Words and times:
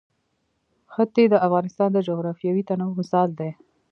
ښتې 0.93 1.23
د 1.29 1.35
افغانستان 1.47 1.89
د 1.93 1.97
جغرافیوي 2.09 2.63
تنوع 2.69 2.93
مثال 3.01 3.29
دی. 3.39 3.51